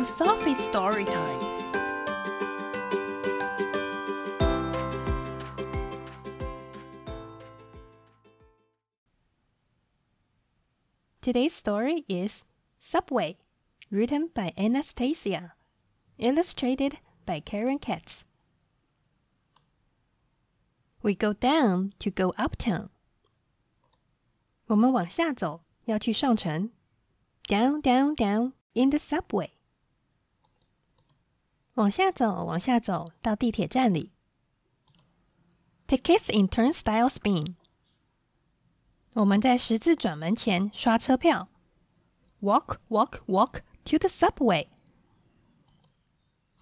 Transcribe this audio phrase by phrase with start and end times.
[0.00, 1.40] to Sophie's story time.
[11.20, 12.44] Today's story is
[12.78, 13.38] Subway,
[13.90, 15.54] written by Anastasia,
[16.18, 18.24] illustrated by Karen Katz.
[21.02, 22.90] We go down to go uptown.
[24.66, 26.70] 我们往下走，要去上城。
[27.48, 29.50] Down, down, down in the subway.
[31.74, 34.12] 往下走，往下走到地铁站里。
[35.86, 37.54] Tickets in turnstile spin.
[39.14, 41.48] 我们在十字转门前刷车票。
[42.40, 44.68] Walk, walk, walk to the subway.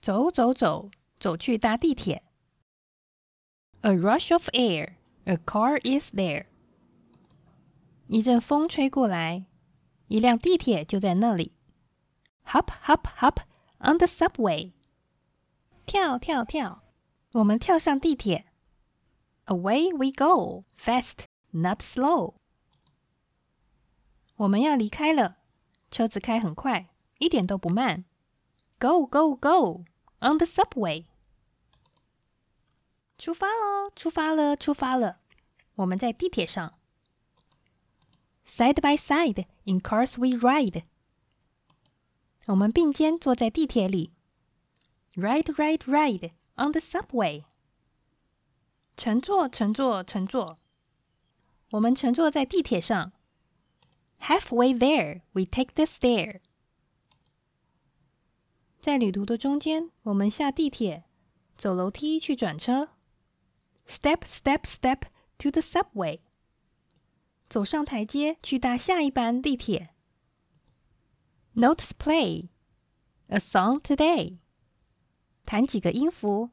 [0.00, 2.22] 走走走，走去搭地铁。
[3.80, 6.46] A rush of air, a car is there.
[8.06, 9.46] 一阵风吹过来，
[10.08, 11.52] 一辆地铁就在那里。
[12.44, 13.38] Hop, hop, hop
[13.78, 14.72] on the subway.
[15.88, 16.82] 跳跳跳，
[17.32, 18.46] 我们跳上地铁。
[19.46, 22.34] Away we go, fast, not slow.
[24.36, 25.36] 我们要离开了，
[25.90, 28.04] 车子开很快，一点都不慢。
[28.78, 29.84] Go, go, go
[30.20, 31.06] on the subway.
[33.16, 33.90] 出发喽！
[33.94, 34.56] 出发了！
[34.56, 35.20] 出发了！
[35.76, 36.74] 我们在地铁上。
[38.46, 40.82] Side by side in cars we ride。
[42.46, 44.12] 我们并肩坐在地铁里。
[45.16, 47.44] Ride, ride, ride on the subway。
[48.96, 50.58] 乘坐，乘坐，乘坐。
[51.70, 53.12] 我们乘坐在地铁上。
[54.20, 56.40] Halfway there, we take the stair。
[58.80, 61.04] 在旅途的中间，我们下地铁，
[61.56, 62.90] 走楼梯去转车。
[63.86, 65.02] Step, step, step
[65.38, 66.20] to the subway。
[67.48, 69.94] 走上台阶去搭下一班地铁。
[71.54, 72.48] Notes play
[73.28, 74.38] a song today。
[75.49, 76.51] 弹几个音符，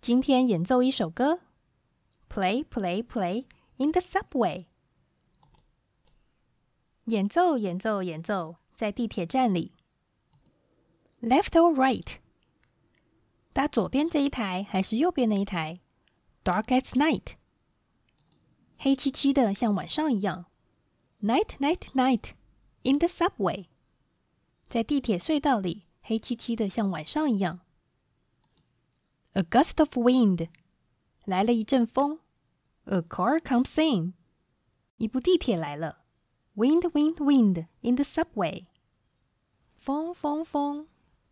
[0.00, 1.40] 今天演奏一首歌。
[2.30, 3.44] Play, play, play
[3.76, 4.64] in the subway。
[7.04, 9.72] 演奏，演奏，演奏，在地铁站里。
[11.20, 12.14] Left or right？
[13.52, 15.80] 搭左边这一台还是右边那一台
[16.42, 17.34] ？Dark as night，
[18.78, 20.46] 黑漆漆的，像晚上一样。
[21.20, 22.30] Night, night, night
[22.84, 23.66] in the subway，
[24.70, 27.60] 在地铁隧道里，黑漆漆的，像晚上一样。
[29.33, 30.49] A gust of wind，
[31.25, 32.19] 来了一阵风。
[32.85, 34.13] A car comes in，
[34.97, 35.99] 一部地铁来了。
[36.55, 38.65] Wind, wind, wind in the subway，
[39.75, 40.87] 风风风，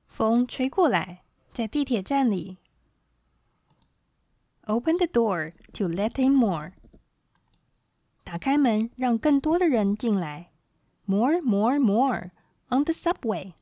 [0.07, 2.57] 风吹过来，在地铁站里。
[4.61, 6.73] Open the door to let in more。
[8.23, 10.51] 打开门，让更多的人进来。
[11.05, 12.31] More, more, more
[12.69, 13.53] on the subway。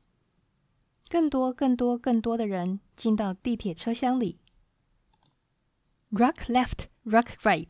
[1.10, 4.40] 更多、更多、更多的人进到地铁车厢里。
[6.12, 7.70] Rock left, rock right。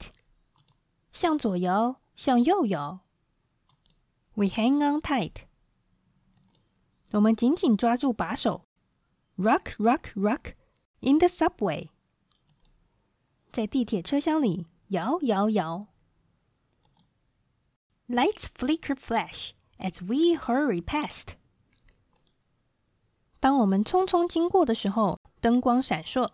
[1.12, 3.02] 向左摇，向右摇。
[4.34, 5.44] We hang on tight。
[7.12, 8.66] 我们紧紧抓住把手。
[9.38, 10.54] Rock, rock, rock
[11.00, 11.90] in the subway。
[13.52, 15.88] 在地铁车厢里摇摇摇。
[18.08, 21.36] Lights flicker flash as we hurry past。
[23.41, 26.31] 当我们匆匆经过的时候，灯光闪烁。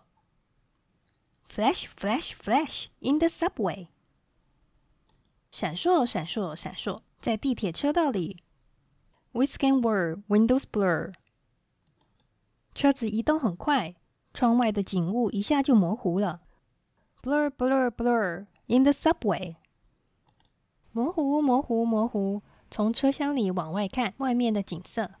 [1.49, 3.87] Flash, flash, flash in the subway。
[5.49, 8.43] 闪烁，闪烁，闪烁，在地铁车道里。
[9.31, 11.13] Whisk and whir, windows blur。
[12.75, 13.95] 车子移动很快，
[14.33, 16.41] 窗外的景物一下就模糊了。
[17.23, 19.55] Blur, blur, blur in the subway。
[20.91, 22.41] 模糊，模糊，模糊。
[22.69, 25.11] 从车厢里往外看，外面的景色。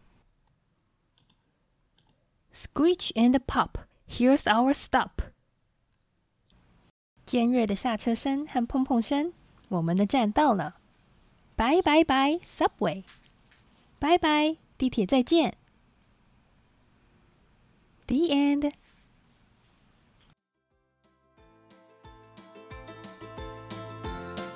[2.52, 5.32] Screech and pop, here's our stop。
[7.24, 9.32] 尖锐的刹车声和砰砰声，
[9.68, 10.76] 我们的站到了。
[11.56, 13.04] 拜拜拜，subway。
[13.98, 15.56] 拜拜，地铁再见。
[18.06, 18.72] The end.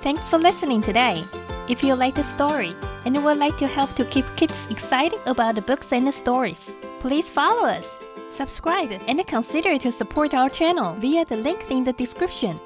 [0.03, 1.23] Thanks for listening today.
[1.67, 5.54] If you like the story and would like to help to keep kids excited about
[5.54, 7.96] the books and the stories, please follow us,
[8.30, 12.60] subscribe, and consider to support our channel via the link in the description.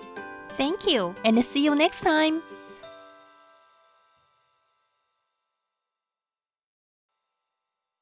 [0.57, 2.43] Thank you, and see you next time.